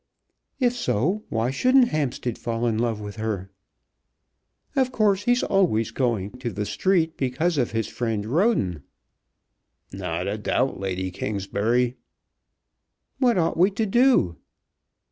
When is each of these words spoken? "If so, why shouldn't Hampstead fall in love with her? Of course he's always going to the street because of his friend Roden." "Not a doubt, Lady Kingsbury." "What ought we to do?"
"If 0.59 0.73
so, 0.73 1.25
why 1.29 1.51
shouldn't 1.51 1.89
Hampstead 1.89 2.35
fall 2.39 2.65
in 2.65 2.79
love 2.79 2.99
with 2.99 3.17
her? 3.17 3.51
Of 4.75 4.91
course 4.91 5.25
he's 5.25 5.43
always 5.43 5.91
going 5.91 6.31
to 6.39 6.51
the 6.51 6.65
street 6.65 7.17
because 7.17 7.59
of 7.59 7.69
his 7.69 7.85
friend 7.85 8.25
Roden." 8.25 8.81
"Not 9.93 10.27
a 10.27 10.39
doubt, 10.39 10.79
Lady 10.79 11.11
Kingsbury." 11.11 11.97
"What 13.19 13.37
ought 13.37 13.57
we 13.57 13.69
to 13.69 13.85
do?" 13.85 14.37